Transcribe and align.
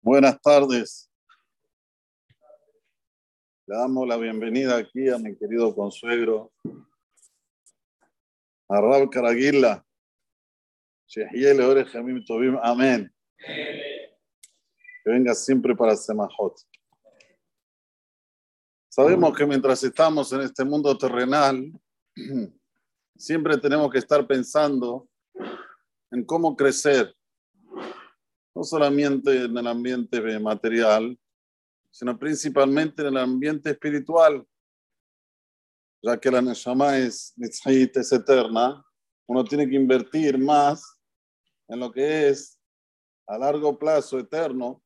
Buenas 0.00 0.40
tardes. 0.40 1.10
Le 3.66 3.76
damos 3.76 4.06
la 4.06 4.16
bienvenida 4.16 4.76
aquí 4.76 5.08
a 5.08 5.18
mi 5.18 5.36
querido 5.36 5.74
consuegro, 5.74 6.52
a 8.68 8.80
Rab 8.80 9.10
Karaguila. 9.10 9.84
Amén. 12.62 13.12
Que 15.04 15.10
venga 15.10 15.34
siempre 15.34 15.74
para 15.74 15.96
Semajot. 15.96 16.56
Sabemos 18.88 19.36
que 19.36 19.46
mientras 19.46 19.82
estamos 19.82 20.32
en 20.32 20.42
este 20.42 20.64
mundo 20.64 20.96
terrenal, 20.96 21.72
siempre 23.16 23.58
tenemos 23.58 23.90
que 23.90 23.98
estar 23.98 24.24
pensando 24.28 25.08
en 26.12 26.24
cómo 26.24 26.56
crecer, 26.56 27.14
no 28.58 28.64
solamente 28.64 29.44
en 29.44 29.56
el 29.56 29.68
ambiente 29.68 30.20
material, 30.40 31.16
sino 31.92 32.18
principalmente 32.18 33.02
en 33.02 33.08
el 33.08 33.18
ambiente 33.18 33.70
espiritual, 33.70 34.44
ya 36.02 36.18
que 36.18 36.28
la 36.28 36.42
Neshama 36.42 36.98
es, 36.98 37.32
es 37.36 38.12
eterna, 38.12 38.84
uno 39.28 39.44
tiene 39.44 39.68
que 39.68 39.76
invertir 39.76 40.38
más 40.38 40.98
en 41.68 41.78
lo 41.78 41.92
que 41.92 42.30
es 42.30 42.58
a 43.28 43.38
largo 43.38 43.78
plazo 43.78 44.18
eterno 44.18 44.82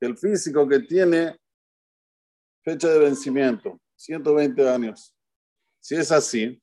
que 0.00 0.06
el 0.06 0.18
físico 0.18 0.66
que 0.66 0.80
tiene 0.80 1.38
fecha 2.64 2.88
de 2.88 2.98
vencimiento, 2.98 3.80
120 3.94 4.68
años. 4.68 5.14
Si 5.78 5.94
es 5.94 6.10
así, 6.10 6.60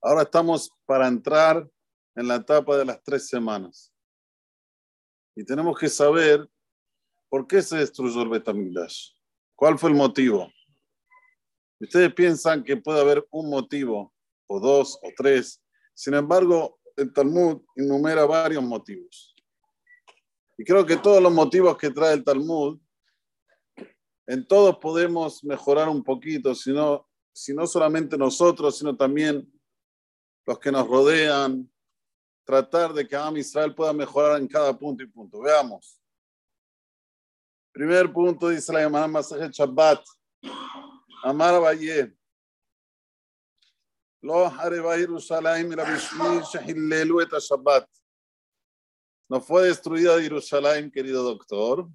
ahora 0.00 0.22
estamos 0.22 0.70
para 0.86 1.08
entrar 1.08 1.68
en 2.14 2.28
la 2.28 2.36
etapa 2.36 2.76
de 2.76 2.84
las 2.84 3.02
tres 3.02 3.26
semanas. 3.26 3.92
Y 5.38 5.44
tenemos 5.44 5.78
que 5.78 5.88
saber 5.88 6.50
por 7.28 7.46
qué 7.46 7.62
se 7.62 7.76
destruyó 7.76 8.22
el 8.22 8.28
Betamigdash. 8.28 9.12
¿Cuál 9.54 9.78
fue 9.78 9.90
el 9.90 9.94
motivo? 9.94 10.52
Ustedes 11.78 12.12
piensan 12.12 12.64
que 12.64 12.76
puede 12.76 13.00
haber 13.00 13.24
un 13.30 13.48
motivo, 13.48 14.12
o 14.48 14.58
dos, 14.58 14.98
o 15.00 15.08
tres. 15.16 15.62
Sin 15.94 16.14
embargo, 16.14 16.80
el 16.96 17.12
Talmud 17.12 17.62
enumera 17.76 18.26
varios 18.26 18.64
motivos. 18.64 19.36
Y 20.56 20.64
creo 20.64 20.84
que 20.84 20.96
todos 20.96 21.22
los 21.22 21.32
motivos 21.32 21.78
que 21.78 21.90
trae 21.90 22.14
el 22.14 22.24
Talmud, 22.24 22.80
en 24.26 24.44
todos 24.44 24.78
podemos 24.78 25.44
mejorar 25.44 25.88
un 25.88 26.02
poquito, 26.02 26.52
si 26.52 26.72
no, 26.72 27.06
solamente 27.64 28.18
nosotros, 28.18 28.76
sino 28.76 28.96
también 28.96 29.48
los 30.44 30.58
que 30.58 30.72
nos 30.72 30.88
rodean, 30.88 31.70
tratar 32.48 32.94
de 32.94 33.06
que 33.06 33.14
Am 33.14 33.36
Israel 33.36 33.74
pueda 33.74 33.92
mejorar 33.92 34.40
en 34.40 34.48
cada 34.48 34.72
punto 34.72 35.02
y 35.02 35.06
punto. 35.06 35.38
Veamos. 35.42 36.00
Primer 37.70 38.10
punto 38.10 38.48
dice 38.48 38.72
la 38.72 38.80
llamada 38.80 39.06
Masaje 39.06 39.50
Shabbat. 39.52 40.02
Amar 41.24 41.60
Valle. 41.60 42.16
Lo 44.22 44.50
Jerusalén 44.50 45.68
Shabbat. 47.38 47.86
No 49.28 49.42
fue 49.42 49.64
destruida 49.64 50.18
Jerusalén, 50.18 50.90
querido 50.90 51.22
doctor, 51.22 51.86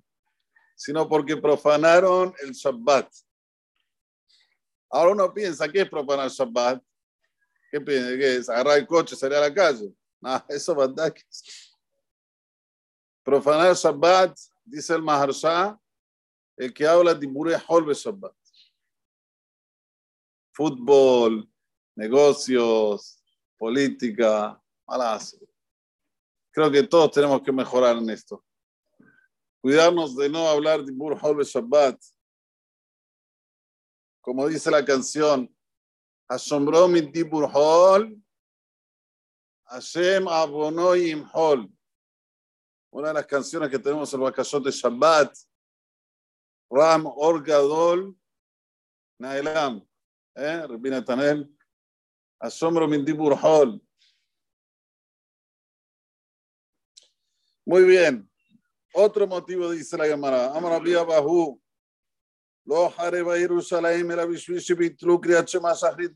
sino 0.75 1.09
porque 1.09 1.35
profanaron 1.35 2.31
el 2.43 2.51
Shabbat. 2.51 3.11
Ahora 4.91 5.13
uno 5.13 5.33
piensa, 5.33 5.67
¿qué 5.67 5.81
es 5.81 5.89
profanar 5.89 6.29
Shabbat? 6.29 6.79
¿Qué 7.71 7.81
piensa? 7.81 8.09
¿Qué 8.09 8.35
es? 8.35 8.49
Agarrar 8.49 8.77
el 8.77 8.85
coche, 8.85 9.15
salir 9.15 9.37
a 9.37 9.41
la 9.41 9.51
calle. 9.51 9.91
No, 10.23 10.41
eso 10.47 10.71
es 10.71 10.77
verdad. 10.77 11.13
Profanar 13.23 13.75
Shabbat, 13.75 14.39
dice 14.63 14.95
el 14.95 15.01
Maharsha, 15.01 15.77
el 16.55 16.73
que 16.73 16.87
habla 16.87 17.13
de 17.13 17.27
Holbe 17.67 17.93
Shabbat. 17.93 18.33
Fútbol, 20.53 21.45
negocios, 21.95 23.21
política, 23.57 24.61
malas. 24.87 25.37
Creo 26.51 26.71
que 26.71 26.83
todos 26.83 27.11
tenemos 27.11 27.41
que 27.41 27.51
mejorar 27.51 27.97
en 27.97 28.09
esto. 28.09 28.45
Cuidarnos 29.59 30.15
de 30.15 30.29
no 30.29 30.47
hablar 30.47 30.85
de 30.85 30.93
Holbe 31.21 31.43
Shabbat. 31.43 32.01
Como 34.21 34.47
dice 34.47 34.71
la 34.71 34.85
canción, 34.85 35.53
Ashomro 36.29 36.87
mi 36.87 37.11
Hol 37.53 38.22
Hashem 39.73 40.27
Abonoim 40.27 41.27
Hol. 41.33 41.67
Una 42.91 43.07
de 43.07 43.13
las 43.15 43.25
canciones 43.25 43.69
que 43.71 43.79
tenemos 43.79 44.13
en 44.13 44.19
el 44.19 44.23
Bakashot 44.25 44.63
de 44.63 44.69
Shabbat. 44.71 45.35
Ram 46.69 47.07
Orgadol 47.07 48.15
Naelam. 49.19 49.83
¿Eh? 50.35 50.67
Repina 50.67 51.03
Tanel. 51.03 51.49
Asombro 52.39 52.87
Mindibur 52.87 53.35
Hol. 53.41 53.81
Muy 57.65 57.83
bien. 57.85 58.29
Otro 58.93 59.25
motivo 59.25 59.71
dice 59.71 59.97
la 59.97 60.05
Gemara. 60.05 60.55
Amar 60.55 60.73
Abia 60.73 61.03
Bahu. 61.03 61.59
Lo 62.65 62.93
Hareba 62.95 63.39
Yerushalayim 63.39 64.11
el 64.11 64.19
Abishvishi 64.19 64.75
Bitlu 64.75 65.19
Kriyat 65.19 65.47
Shema 65.47 65.73
Shachrit 65.73 66.13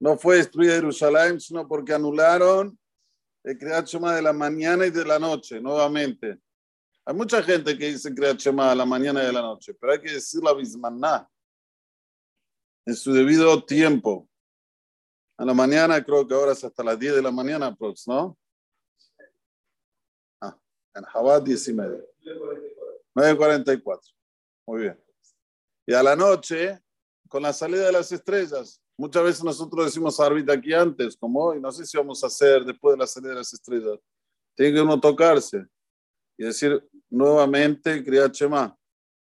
no 0.00 0.18
fue 0.18 0.36
destruida 0.36 0.74
Jerusalén, 0.74 1.40
sino 1.40 1.66
porque 1.66 1.94
anularon 1.94 2.78
el 3.44 3.58
Kriyat 3.58 3.86
de 3.86 4.22
la 4.22 4.32
mañana 4.32 4.86
y 4.86 4.90
de 4.90 5.04
la 5.04 5.18
noche, 5.18 5.60
nuevamente. 5.60 6.38
Hay 7.04 7.14
mucha 7.14 7.42
gente 7.42 7.76
que 7.76 7.92
dice 7.92 8.14
Kriyat 8.14 8.46
a 8.46 8.74
la 8.74 8.86
mañana 8.86 9.22
y 9.22 9.26
de 9.26 9.32
la 9.32 9.42
noche, 9.42 9.74
pero 9.74 9.92
hay 9.92 10.00
que 10.00 10.12
decir 10.12 10.42
la 10.42 10.54
Bismaná 10.54 11.28
en 12.86 12.94
su 12.94 13.12
debido 13.12 13.64
tiempo. 13.64 14.28
A 15.36 15.44
la 15.44 15.54
mañana, 15.54 16.02
creo 16.04 16.26
que 16.26 16.34
ahora 16.34 16.52
es 16.52 16.62
hasta 16.62 16.84
las 16.84 16.98
10 16.98 17.16
de 17.16 17.22
la 17.22 17.30
mañana, 17.32 17.76
¿no? 18.06 18.38
Ah, 20.40 20.56
en 20.94 21.02
Jabá, 21.04 21.40
10 21.40 21.68
y 21.68 21.72
media. 21.72 22.00
9.44. 23.14 24.14
Muy 24.66 24.82
bien. 24.82 25.04
Y 25.86 25.94
a 25.94 26.02
la 26.02 26.14
noche, 26.14 26.80
con 27.28 27.42
la 27.42 27.52
salida 27.52 27.86
de 27.86 27.92
las 27.92 28.12
estrellas, 28.12 28.80
Muchas 28.96 29.24
veces 29.24 29.44
nosotros 29.44 29.86
decimos 29.86 30.20
árbitro 30.20 30.54
aquí 30.54 30.72
antes, 30.72 31.16
como 31.16 31.42
hoy, 31.42 31.60
no 31.60 31.72
sé 31.72 31.84
si 31.84 31.96
vamos 31.96 32.22
a 32.22 32.28
hacer 32.28 32.64
después 32.64 32.94
de 32.94 32.98
la 32.98 33.06
salida 33.06 33.30
de 33.30 33.36
las 33.36 33.52
estrellas. 33.52 33.98
Tiene 34.54 34.74
que 34.74 34.80
uno 34.80 35.00
tocarse 35.00 35.66
y 36.38 36.44
decir 36.44 36.82
nuevamente, 37.10 38.04
Kriyat 38.04 38.32
Shema, 38.32 38.76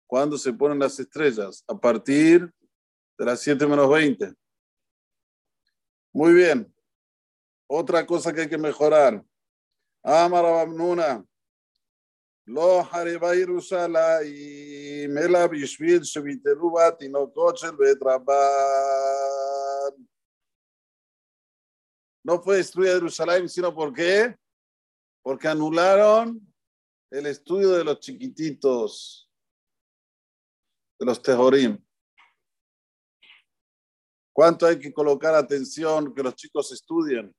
¿cuándo 0.07 0.37
se 0.37 0.51
ponen 0.53 0.79
las 0.79 0.99
estrellas? 0.99 1.63
A 1.67 1.79
partir 1.79 2.51
de 3.17 3.25
las 3.25 3.41
7 3.41 3.67
menos 3.67 3.89
20. 3.89 4.33
Muy 6.13 6.33
bien. 6.33 6.73
Otra 7.67 8.05
cosa 8.05 8.33
que 8.33 8.41
hay 8.41 8.49
que 8.49 8.57
mejorar. 8.57 9.23
Amar 10.01 10.67
Nuna. 10.67 11.23
Lo 12.45 12.81
hareba 12.91 13.35
y 14.25 15.07
mela 15.07 15.47
bishvil 15.47 16.01
sheviteru 16.01 16.71
batinotot 16.71 17.57
shel 17.57 17.77
no 22.29 22.39
fue 22.39 22.57
destruida 22.57 22.93
Jerusalén, 22.93 23.49
sino 23.49 23.73
¿por 23.73 23.91
qué? 23.91 24.35
Porque 25.23 25.47
anularon 25.47 26.39
el 27.09 27.25
estudio 27.25 27.71
de 27.71 27.83
los 27.83 27.99
chiquititos, 27.99 29.27
de 30.99 31.07
los 31.07 31.19
tejorim. 31.19 31.83
¿Cuánto 34.31 34.67
hay 34.67 34.77
que 34.77 34.93
colocar 34.93 35.33
atención 35.33 36.13
que 36.13 36.21
los 36.21 36.35
chicos 36.35 36.71
estudien? 36.71 37.35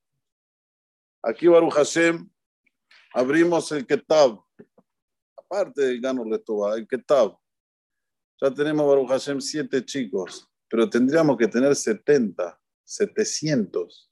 Aquí, 1.23 1.47
Baruch 1.47 1.75
Hashem, 1.75 2.29
abrimos 3.15 3.71
el 3.71 3.87
Ketab. 3.87 4.43
Aparte 5.37 5.83
del 5.83 6.01
Gano 6.01 6.25
Letuba, 6.25 6.75
el 6.75 6.89
Ketab. 6.89 7.39
Ya 8.43 8.53
tenemos, 8.53 8.89
Baruch 8.89 9.09
Hashem, 9.09 9.41
siete 9.41 9.85
chicos, 9.85 10.51
pero 10.69 10.91
tendríamos 10.91 11.37
que 11.37 11.47
tener 11.47 11.77
70, 11.77 12.61
700. 12.83 14.10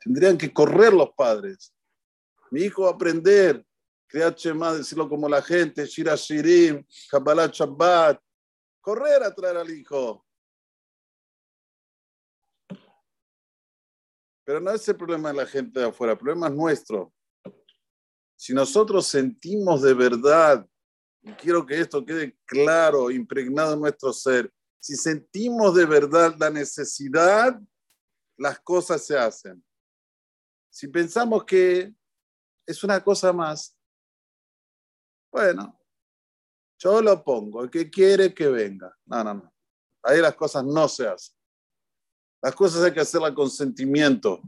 Tendrían 0.00 0.38
que 0.38 0.52
correr 0.52 0.92
los 0.92 1.10
padres. 1.16 1.74
Mi 2.50 2.62
hijo 2.62 2.82
va 2.82 2.90
a 2.90 2.94
aprender, 2.94 3.64
crear 4.06 4.34
decirlo 4.34 5.08
como 5.08 5.28
la 5.28 5.42
gente, 5.42 5.86
Shira 5.86 6.14
Shirim, 6.14 6.84
Kabbalah 7.10 7.50
Shabbat. 7.52 8.20
Correr 8.80 9.22
a 9.22 9.34
traer 9.34 9.56
al 9.58 9.70
hijo. 9.70 10.24
Pero 14.44 14.60
no 14.60 14.70
es 14.70 14.88
el 14.88 14.96
problema 14.96 15.28
de 15.28 15.36
la 15.36 15.46
gente 15.46 15.78
de 15.78 15.86
afuera, 15.86 16.14
el 16.14 16.18
problema 16.18 16.46
es 16.46 16.54
nuestro. 16.54 17.12
Si 18.34 18.54
nosotros 18.54 19.06
sentimos 19.06 19.82
de 19.82 19.92
verdad, 19.92 20.66
y 21.20 21.32
quiero 21.32 21.66
que 21.66 21.78
esto 21.78 22.02
quede 22.02 22.38
claro, 22.46 23.10
impregnado 23.10 23.74
en 23.74 23.80
nuestro 23.80 24.10
ser, 24.10 24.50
si 24.78 24.96
sentimos 24.96 25.74
de 25.74 25.84
verdad 25.84 26.34
la 26.38 26.48
necesidad, 26.48 27.60
las 28.38 28.58
cosas 28.60 29.04
se 29.04 29.18
hacen. 29.18 29.62
Si 30.78 30.86
pensamos 30.86 31.44
que 31.44 31.92
es 32.64 32.84
una 32.84 33.02
cosa 33.02 33.32
más. 33.32 33.76
Bueno, 35.28 35.76
yo 36.78 37.02
lo 37.02 37.24
pongo, 37.24 37.64
el 37.64 37.68
que 37.68 37.90
quiere 37.90 38.32
que 38.32 38.46
venga. 38.46 38.96
No, 39.04 39.24
no, 39.24 39.34
no. 39.34 39.54
Ahí 40.04 40.20
las 40.20 40.36
cosas 40.36 40.64
no 40.64 40.88
se 40.88 41.08
hacen. 41.08 41.34
Las 42.40 42.54
cosas 42.54 42.84
hay 42.84 42.92
que 42.92 43.00
hacerlas 43.00 43.32
con 43.32 43.50
sentimiento. 43.50 44.40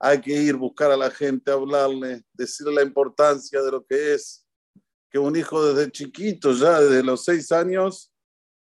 Hay 0.00 0.20
que 0.20 0.32
ir, 0.32 0.56
buscar 0.56 0.90
a 0.90 0.96
la 0.96 1.12
gente, 1.12 1.52
hablarle, 1.52 2.24
decirle 2.32 2.74
la 2.74 2.82
importancia 2.82 3.62
de 3.62 3.70
lo 3.70 3.86
que 3.86 4.14
es 4.14 4.44
que 5.08 5.20
un 5.20 5.36
hijo 5.36 5.64
desde 5.64 5.92
chiquito, 5.92 6.52
ya 6.52 6.80
desde 6.80 7.04
los 7.04 7.22
seis 7.24 7.52
años, 7.52 8.12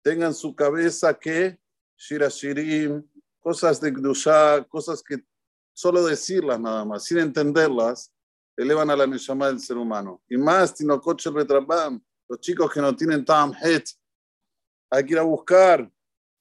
tenga 0.02 0.26
en 0.26 0.34
su 0.34 0.56
cabeza 0.56 1.14
que 1.14 1.60
Shirashirim, 1.96 3.08
cosas 3.40 3.80
de 3.80 3.92
Gdusha, 3.92 4.64
cosas 4.68 5.04
que 5.04 5.24
solo 5.80 6.06
decirlas 6.06 6.60
nada 6.60 6.84
más, 6.84 7.06
sin 7.06 7.20
entenderlas, 7.20 8.14
elevan 8.58 8.90
a 8.90 8.98
la 8.98 9.08
Neshama 9.08 9.48
del 9.48 9.62
ser 9.62 9.78
humano. 9.78 10.22
Y 10.28 10.36
más, 10.36 10.76
Tinocoche 10.76 11.30
Retrabam, 11.32 12.04
los 12.28 12.42
chicos 12.42 12.70
que 12.70 12.82
no 12.82 12.94
tienen 12.94 13.24
Tam 13.24 13.54
Het, 13.54 13.88
hay 14.90 15.06
que 15.06 15.14
ir 15.14 15.20
a 15.20 15.24
buscar, 15.24 15.90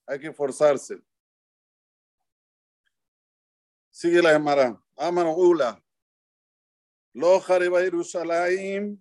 hay 0.09 0.19
que 0.19 0.27
esforzarse. 0.27 1.01
Sigue 3.93 4.21
la 4.21 4.33
Gemara. 4.33 4.83
Amar 4.97 5.27
Ula. 5.27 5.81
Lo 7.15 7.39
Jareba 7.41 7.81
Yerushalayim, 7.81 9.01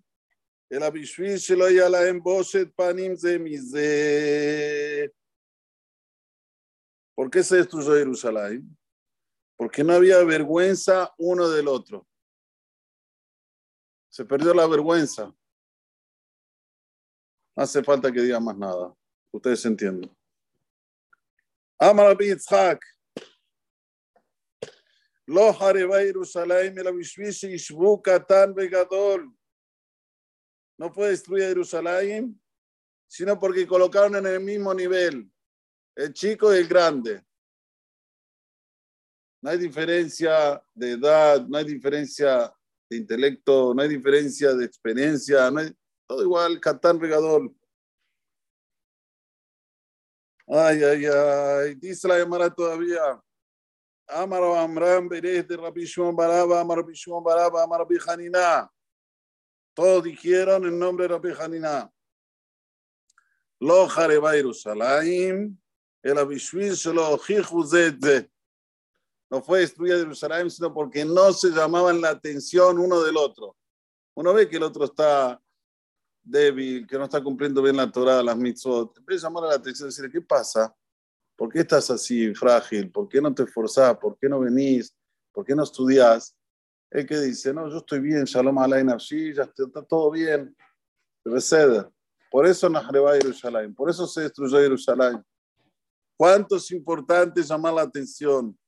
el 0.70 0.82
Abishvil 0.84 1.36
Shelo 1.36 1.68
Yalaem 1.68 2.22
Boshet 2.22 2.72
Panim 2.76 3.16
Zemize. 3.16 5.12
¿Por 7.16 7.28
qué 7.28 7.42
se 7.42 7.56
destruyó 7.56 7.94
Jerusalén? 7.94 8.78
Porque 9.58 9.82
no 9.82 9.92
había 9.92 10.22
vergüenza 10.22 11.12
uno 11.18 11.48
del 11.48 11.66
otro. 11.66 12.06
Se 14.08 14.24
perdió 14.24 14.54
la 14.54 14.66
vergüenza. 14.66 15.34
No 17.56 17.62
hace 17.62 17.82
falta 17.82 18.12
que 18.12 18.20
diga 18.20 18.38
más 18.38 18.56
nada. 18.56 18.96
Ustedes 19.32 19.64
entienden. 19.66 20.16
Amar 21.76 22.16
Yitzhak. 22.16 22.80
Lo 25.26 25.52
Jerusalén 25.52 26.78
el 26.78 26.86
katan 28.02 28.54
begadol. 28.54 29.36
No 30.78 30.92
fue 30.92 31.08
destruir 31.08 31.48
Jerusalén, 31.48 32.40
sino 33.08 33.36
porque 33.36 33.66
colocaron 33.66 34.14
en 34.16 34.26
el 34.26 34.40
mismo 34.40 34.72
nivel 34.72 35.30
el 35.98 36.12
chico 36.12 36.54
y 36.54 36.58
el 36.58 36.68
grande. 36.68 37.24
No 39.40 39.50
hay 39.50 39.58
diferencia 39.58 40.62
de 40.74 40.92
edad, 40.92 41.46
no 41.46 41.58
hay 41.58 41.64
diferencia 41.64 42.52
de 42.90 42.96
intelecto, 42.96 43.72
no 43.74 43.82
hay 43.82 43.88
diferencia 43.88 44.52
de 44.54 44.64
experiencia, 44.64 45.50
no 45.50 45.60
hay, 45.60 45.72
todo 46.06 46.22
igual, 46.22 46.60
Catán 46.60 46.98
Regador. 46.98 47.52
Ay, 50.46 50.82
ay, 50.82 51.04
ay, 51.04 51.74
dice 51.74 52.08
la 52.08 52.18
llamada 52.18 52.52
todavía. 52.52 53.22
Amar 54.08 54.42
Amram 54.42 55.06
Berez 55.06 55.46
de 55.46 55.56
Rabbi 55.56 55.84
Shimon 55.84 56.16
Baraba, 56.16 56.60
Amar 56.60 56.78
Rabbi 56.78 56.94
Shimon 56.94 57.22
Baraba, 57.22 57.62
Amar 57.62 57.80
Rabbi 57.80 57.98
Hanina. 58.06 58.70
Todos 59.74 60.02
dijeron 60.02 60.64
el 60.64 60.78
nombre 60.78 61.06
de 61.06 61.08
Rabbi 61.08 61.32
Hanina. 61.38 61.92
Lo 63.60 63.86
Jareba 63.88 64.32
Jerusalén, 64.32 65.60
el 66.02 66.18
Abishvil 66.18 66.76
se 66.76 66.94
lo 66.94 67.18
no 69.30 69.42
fue 69.42 69.60
destruida 69.60 69.98
Jerusalén, 69.98 70.50
sino 70.50 70.72
porque 70.72 71.04
no 71.04 71.32
se 71.32 71.50
llamaban 71.50 72.00
la 72.00 72.10
atención 72.10 72.78
uno 72.78 73.02
del 73.02 73.16
otro. 73.16 73.56
Uno 74.14 74.32
ve 74.32 74.48
que 74.48 74.56
el 74.56 74.62
otro 74.62 74.84
está 74.84 75.40
débil, 76.22 76.86
que 76.86 76.98
no 76.98 77.04
está 77.04 77.22
cumpliendo 77.22 77.62
bien 77.62 77.76
la 77.76 77.90
Torah, 77.90 78.22
las 78.22 78.36
mitzvot. 78.36 78.98
En 78.98 79.04
vez 79.04 79.22
llamar 79.22 79.44
la 79.44 79.54
atención, 79.54 79.88
decirle, 79.88 80.10
¿qué 80.10 80.20
pasa? 80.20 80.74
¿Por 81.36 81.50
qué 81.50 81.60
estás 81.60 81.90
así 81.90 82.34
frágil? 82.34 82.90
¿Por 82.90 83.08
qué 83.08 83.20
no 83.20 83.32
te 83.34 83.44
esforzás? 83.44 83.96
¿Por 83.98 84.18
qué 84.18 84.28
no 84.28 84.40
venís? 84.40 84.94
¿Por 85.32 85.44
qué 85.44 85.54
no 85.54 85.62
estudias? 85.62 86.34
El 86.90 87.06
que 87.06 87.18
dice, 87.20 87.52
no, 87.52 87.68
yo 87.68 87.78
estoy 87.78 88.00
bien, 88.00 88.24
Shalom 88.24 88.58
Alain 88.58 88.98
sí, 88.98 89.34
ya 89.34 89.42
está, 89.42 89.82
todo 89.82 90.10
bien. 90.10 90.56
Recede. 91.24 91.86
Por 92.30 92.46
eso 92.46 92.68
Nahreba 92.68 93.14
Jerusalén, 93.14 93.74
por 93.74 93.88
eso 93.90 94.06
se 94.06 94.22
destruyó 94.22 94.58
Jerusalén. 94.58 95.22
¿Cuánto 96.16 96.56
es 96.56 96.70
importante 96.72 97.42
llamar 97.42 97.74
la 97.74 97.82
atención? 97.82 98.58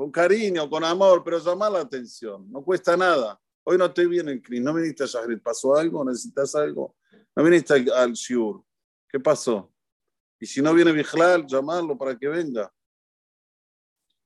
Con 0.00 0.10
cariño, 0.10 0.70
con 0.70 0.82
amor, 0.82 1.22
pero 1.22 1.38
llamar 1.38 1.72
la 1.72 1.80
atención. 1.80 2.50
No 2.50 2.64
cuesta 2.64 2.96
nada. 2.96 3.38
Hoy 3.62 3.76
no 3.76 3.84
estoy 3.84 4.06
bien 4.06 4.30
en 4.30 4.40
Cris. 4.40 4.62
¿No 4.62 4.72
viniste 4.72 5.04
a 5.04 5.06
Shahrid? 5.06 5.42
¿Pasó 5.42 5.76
algo? 5.76 6.02
¿Necesitas 6.02 6.54
algo? 6.54 6.96
¿No 7.36 7.44
viniste 7.44 7.74
al 7.94 8.14
Shiur? 8.14 8.64
¿Qué 9.06 9.20
pasó? 9.20 9.70
Y 10.40 10.46
si 10.46 10.62
no 10.62 10.72
viene 10.72 10.92
Bijlal, 10.92 11.46
llamarlo 11.46 11.98
para 11.98 12.16
que 12.18 12.28
venga. 12.28 12.72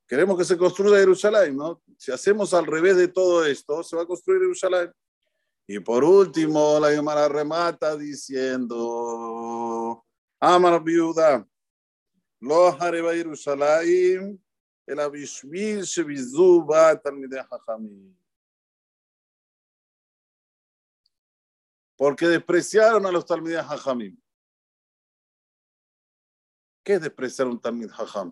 Queremos 0.06 0.38
que 0.38 0.44
se 0.44 0.56
construya 0.56 0.98
Jerusalén, 0.98 1.56
¿no? 1.56 1.82
Si 1.98 2.12
hacemos 2.12 2.54
al 2.54 2.66
revés 2.66 2.96
de 2.96 3.08
todo 3.08 3.44
esto, 3.44 3.82
se 3.82 3.96
va 3.96 4.02
a 4.02 4.06
construir 4.06 4.42
Jerusalén. 4.42 4.92
Y 5.66 5.80
por 5.80 6.04
último, 6.04 6.78
la 6.78 6.92
Gemara 6.92 7.26
remata 7.26 7.96
diciendo: 7.96 8.76
Amar 10.38 10.84
viuda, 10.84 11.44
lo 12.38 12.80
hareba 12.80 13.12
Jerusalén 13.12 14.40
אלא 14.89 15.09
בשביל 15.09 15.83
שביזו 15.83 16.65
בה 16.67 16.95
תלמידי 17.03 17.43
חכמים. 17.43 18.19
Porque 21.99 22.29
despreciaron 22.29 23.05
a 23.05 23.11
los 23.11 23.25
Talmidei 23.25 23.57
Hajamim. 23.57 24.17
¿Qué 26.81 26.93
es 26.93 27.01
despreciar 27.01 27.49
un 27.49 27.59
Talmid 27.59 27.91
Hajam? 27.91 28.31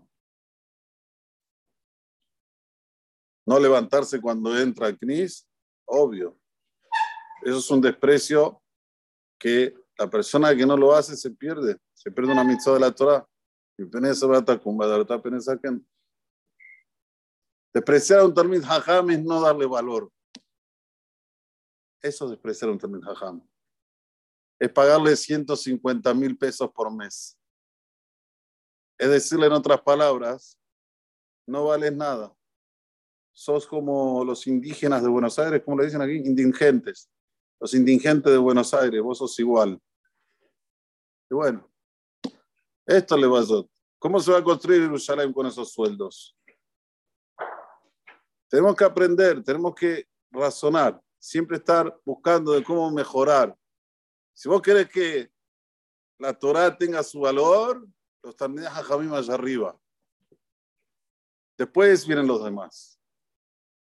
No 3.45 3.59
levantarse 3.59 4.21
cuando 4.21 4.57
entra 4.57 4.87
el 4.87 4.97
Knis, 4.97 5.45
obvio. 5.85 6.39
Eso 7.43 7.57
es 7.57 7.69
un 7.69 7.81
desprecio 7.81 8.61
que 9.37 9.75
la 9.97 10.09
persona 10.09 10.55
que 10.55 10.65
no 10.65 10.77
lo 10.77 10.95
hace 10.95 11.17
se 11.17 11.29
pierde. 11.31 11.77
Se 11.93 12.09
pierde 12.09 12.31
una 12.31 12.45
mitzvah 12.45 12.75
de 12.75 12.79
la 12.79 12.91
Torah. 12.91 13.27
Y 13.77 13.83
penesa 13.83 14.25
bata 14.27 14.57
kumbadar, 14.57 15.05
penesa 15.21 15.57
que 15.57 15.77
Despreciar 17.72 18.20
a 18.20 18.24
un 18.24 18.34
Talmid 18.34 18.62
Hajam 18.64 19.10
es 19.10 19.22
no 19.22 19.40
darle 19.40 19.66
valor. 19.66 20.10
Eso 22.02 22.24
es 22.24 22.30
despreciar 22.32 22.68
a 22.68 22.72
un 22.72 22.78
Talmid 22.78 23.02
Hajam. 23.04 23.48
Es 24.58 24.70
pagarle 24.70 25.16
150 25.16 26.12
mil 26.14 26.36
pesos 26.36 26.70
por 26.70 26.92
mes. 26.94 27.38
Es 28.98 29.08
decirle 29.08 29.46
en 29.46 29.52
otras 29.52 29.80
palabras, 29.80 30.58
no 31.46 31.66
vales 31.66 31.94
nada. 31.94 32.36
Sos 33.32 33.66
como 33.66 34.24
los 34.24 34.46
indígenas 34.46 35.02
de 35.02 35.08
Buenos 35.08 35.38
Aires, 35.38 35.62
como 35.64 35.78
le 35.78 35.86
dicen 35.86 36.02
aquí, 36.02 36.16
indigentes. 36.16 37.10
Los 37.58 37.74
indigentes 37.74 38.30
de 38.30 38.38
Buenos 38.38 38.74
Aires, 38.74 39.00
vos 39.00 39.18
sos 39.18 39.38
igual. 39.38 39.80
Y 41.30 41.34
bueno, 41.34 41.72
esto 42.86 43.16
le 43.16 43.26
va 43.26 43.40
a 43.40 43.44
¿Cómo 43.98 44.20
se 44.20 44.32
va 44.32 44.38
a 44.38 44.44
construir 44.44 44.82
Jerusalén 44.82 45.32
con 45.32 45.46
esos 45.46 45.72
sueldos? 45.72 46.36
Tenemos 48.52 48.76
que 48.76 48.84
aprender, 48.84 49.42
tenemos 49.42 49.74
que 49.74 50.06
razonar, 50.30 51.00
siempre 51.18 51.56
estar 51.56 51.98
buscando 52.04 52.52
de 52.52 52.62
cómo 52.62 52.90
mejorar. 52.90 53.56
Si 54.34 54.46
vos 54.46 54.60
querés 54.60 54.90
que 54.90 55.32
la 56.18 56.34
Torah 56.34 56.76
tenga 56.76 57.02
su 57.02 57.20
valor, 57.20 57.88
los 58.22 58.36
Talmidei 58.36 58.68
Jajamim 58.68 59.14
allá 59.14 59.32
arriba. 59.32 59.80
Después 61.56 62.06
vienen 62.06 62.26
los 62.26 62.44
demás. 62.44 63.00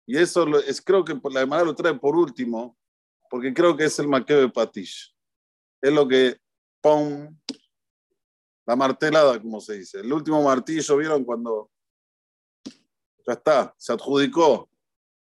Y 0.06 0.16
eso 0.16 0.46
es, 0.60 0.80
creo 0.80 1.04
que 1.04 1.20
la 1.30 1.42
hermana 1.42 1.64
lo 1.64 1.74
trae 1.74 1.92
por 1.92 2.16
último, 2.16 2.74
porque 3.28 3.52
creo 3.52 3.76
que 3.76 3.84
es 3.84 3.98
el 3.98 4.08
de 4.10 4.48
Patish. 4.48 5.14
Es 5.82 5.92
lo 5.92 6.08
que, 6.08 6.40
¡pum! 6.80 7.38
La 8.64 8.74
martelada, 8.74 9.38
como 9.38 9.60
se 9.60 9.74
dice. 9.74 10.00
El 10.00 10.10
último 10.10 10.42
martillo, 10.42 10.96
¿vieron? 10.96 11.24
Cuando 11.24 11.71
ya 13.26 13.32
está, 13.34 13.74
se 13.76 13.92
adjudicó. 13.92 14.68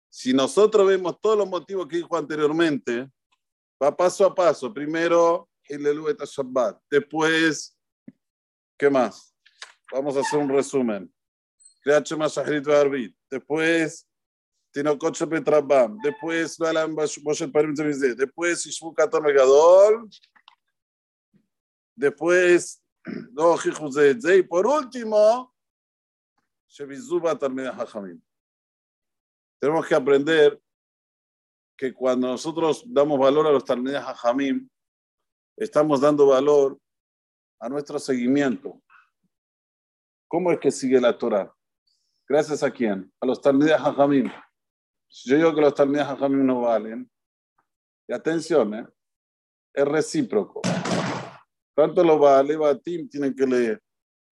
Si 0.08 0.32
nosotros 0.32 0.86
vemos 0.86 1.20
todos 1.20 1.38
los 1.38 1.48
motivos 1.48 1.86
que 1.86 1.96
dijo 1.96 2.16
anteriormente, 2.16 3.10
va 3.82 3.94
paso 3.94 4.24
a 4.24 4.34
paso. 4.34 4.72
Primero, 4.72 5.48
el 5.64 5.82
Shabbat. 5.82 6.80
Después, 6.90 7.76
¿qué 8.78 8.88
más? 8.88 9.34
Vamos 9.92 10.16
a 10.16 10.20
hacer 10.20 10.38
un 10.38 10.48
resumen. 10.48 11.12
Después, 13.30 14.08
Tinocoche 14.72 15.26
Petrabam. 15.26 15.98
Después, 16.02 16.58
Después, 18.16 18.66
Ishbu 18.66 18.94
Katon 18.94 19.22
Megadol. 19.22 20.08
Después, 21.94 22.82
Y 24.36 24.42
por 24.42 24.66
último, 24.66 25.54
tenemos 29.58 29.86
que 29.86 29.94
aprender 29.94 30.60
que 31.76 31.92
cuando 31.92 32.28
nosotros 32.28 32.84
damos 32.86 33.18
valor 33.18 33.46
a 33.46 33.52
los 33.52 33.64
Talmidei 33.64 34.00
Hajamim, 34.00 34.68
estamos 35.56 36.00
dando 36.00 36.26
valor 36.26 36.78
a 37.60 37.68
nuestro 37.68 37.98
seguimiento. 37.98 38.82
¿Cómo 40.28 40.52
es 40.52 40.58
que 40.58 40.70
sigue 40.70 41.00
la 41.00 41.16
Torah? 41.16 41.52
¿Gracias 42.28 42.62
a 42.62 42.70
quién? 42.70 43.12
A 43.20 43.26
los 43.26 43.40
Talmidei 43.40 43.74
Hajamim. 43.74 44.30
Si 45.08 45.30
yo 45.30 45.36
digo 45.36 45.54
que 45.54 45.60
los 45.60 45.74
Talmidei 45.74 46.04
Hajamim 46.04 46.44
no 46.44 46.62
valen, 46.62 47.10
y 48.08 48.12
atención, 48.12 48.74
¿eh? 48.74 48.86
es 49.74 49.84
recíproco. 49.84 50.62
Tanto 51.74 52.02
los 52.02 52.18
Baalebatim 52.18 53.08
tienen 53.08 53.34
que 53.34 53.46
leer 53.46 53.82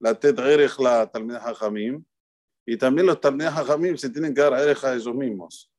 la 0.01 0.15
Tet 0.15 0.39
la 0.79 1.11
Talmidei 1.11 1.41
Hajamim, 1.41 2.05
y 2.67 2.77
también 2.77 3.07
los 3.07 3.21
Talmidei 3.21 3.53
Hajamim 3.53 3.97
se 3.97 4.11
tienen 4.11 4.35
que 4.35 4.41
dar 4.41 4.55
a 4.55 4.63
Erech 4.63 4.83
a 4.85 4.95
ellos 4.95 5.15
mismos, 5.15 5.71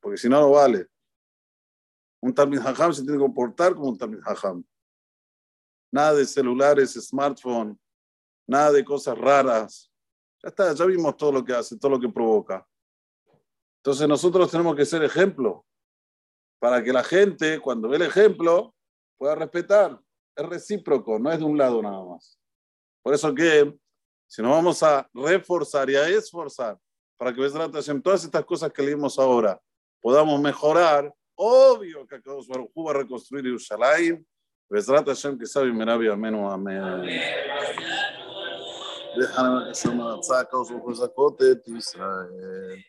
porque 0.00 0.16
si 0.16 0.28
no, 0.28 0.40
no 0.40 0.50
vale. 0.50 0.88
Un 2.20 2.34
Talmid 2.34 2.58
Hajam 2.58 2.92
se 2.92 3.02
tiene 3.02 3.18
que 3.18 3.22
comportar 3.22 3.74
como 3.74 3.90
un 3.90 3.98
Talmid 3.98 4.20
Hajam. 4.24 4.64
Nada 5.92 6.14
de 6.14 6.24
celulares, 6.24 6.94
smartphone, 6.94 7.78
nada 8.46 8.72
de 8.72 8.84
cosas 8.84 9.16
raras. 9.16 9.92
Ya 10.42 10.48
está, 10.48 10.72
ya 10.72 10.84
vimos 10.86 11.16
todo 11.16 11.32
lo 11.32 11.44
que 11.44 11.52
hace, 11.52 11.78
todo 11.78 11.92
lo 11.92 12.00
que 12.00 12.08
provoca. 12.08 12.66
Entonces 13.76 14.08
nosotros 14.08 14.50
tenemos 14.50 14.74
que 14.74 14.86
ser 14.86 15.04
ejemplo 15.04 15.66
para 16.58 16.82
que 16.82 16.92
la 16.92 17.04
gente, 17.04 17.60
cuando 17.60 17.90
ve 17.90 17.96
el 17.96 18.02
ejemplo, 18.02 18.74
pueda 19.18 19.34
respetar. 19.34 20.00
Es 20.34 20.46
recíproco, 20.46 21.18
no 21.18 21.30
es 21.30 21.38
de 21.38 21.44
un 21.44 21.58
lado 21.58 21.82
nada 21.82 22.02
más. 22.02 22.40
Por 23.02 23.12
eso 23.12 23.34
que 23.34 23.78
si 24.26 24.42
nos 24.42 24.50
vamos 24.50 24.82
a 24.82 25.08
reforzar 25.12 25.88
y 25.90 25.96
a 25.96 26.08
esforzar 26.08 26.76
para 27.16 27.32
que 27.32 27.40
todas 28.02 28.24
estas 28.24 28.44
cosas 28.44 28.72
que 28.72 28.82
leímos 28.82 29.18
ahora 29.18 29.60
podamos 30.00 30.40
mejorar, 30.40 31.12
obvio 31.34 32.06
que 32.06 32.20
Hu 32.74 32.84
va 32.84 32.90
a 32.92 32.94
reconstruir 32.94 33.44
Yerushalayim. 33.44 34.24
Bezrat 34.68 35.06
Hashem 35.06 35.38
que 35.38 35.46
sabe 35.46 35.72
Merabi 35.72 36.08
Amenu 36.08 36.50
Amén. 36.50 37.06
Déjame 39.16 39.68
que 39.68 39.74
se 39.74 39.88
me 39.88 40.22
saca 40.22 40.58
os 40.58 40.70
ojos 40.70 41.00
a 41.00 41.10
Israel. 41.66 42.84